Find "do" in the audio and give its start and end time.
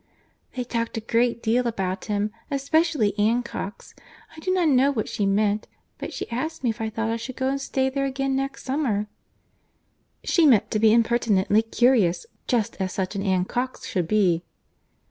4.39-4.49